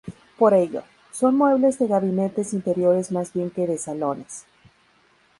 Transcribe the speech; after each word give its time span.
Por 0.39 0.55
ello, 0.55 0.81
son 1.11 1.37
muebles 1.37 1.77
de 1.77 1.85
gabinetes 1.85 2.53
interiores 2.53 3.11
más 3.11 3.31
bien 3.33 3.51
que 3.51 3.67
de 3.67 3.77
salones. 3.77 4.45